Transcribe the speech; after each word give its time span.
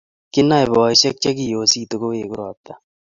Kinoe 0.33 0.65
boisiek 0.73 1.15
che 1.21 1.29
kiyositu 1.37 1.95
koweku 2.01 2.33
robta 2.39 2.73